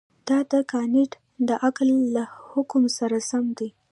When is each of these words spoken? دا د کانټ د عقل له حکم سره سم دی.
دا 0.27 0.39
د 0.51 0.53
کانټ 0.71 1.11
د 1.47 1.49
عقل 1.65 1.89
له 2.15 2.23
حکم 2.49 2.83
سره 2.97 3.17
سم 3.29 3.45
دی. 3.57 3.69